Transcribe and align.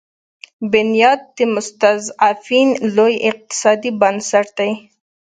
بنیاد 0.71 1.25
مستضعفین 1.53 2.69
لوی 2.97 3.13
اقتصادي 3.29 3.91
بنسټ 4.01 4.47
دی. 4.57 4.71